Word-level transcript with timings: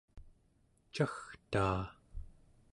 cagtaa 0.95 1.81